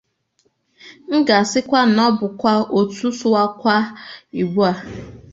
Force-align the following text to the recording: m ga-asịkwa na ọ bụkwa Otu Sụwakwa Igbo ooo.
m 1.09 1.11
ga-asịkwa 1.27 1.79
na 1.95 2.01
ọ 2.09 2.11
bụkwa 2.17 2.53
Otu 2.77 3.07
Sụwakwa 3.19 3.75
Igbo 4.41 4.61
ooo. 4.69 4.79